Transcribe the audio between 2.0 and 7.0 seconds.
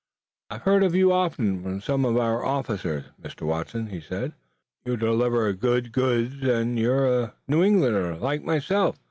of our officers, Mr. Watson," he said. "You deliver good goods and